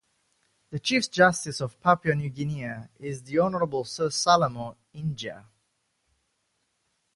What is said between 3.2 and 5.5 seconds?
The Honourable Sir Salamo Injia.